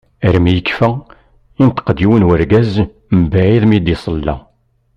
[0.27, 0.89] Armi yekfa,
[1.59, 2.73] yenṭeq-d yiwen n urgaz
[3.21, 4.35] mbeɛid mi d-iṣella.